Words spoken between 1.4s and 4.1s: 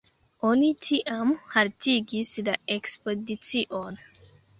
haltigis la ekspedicion.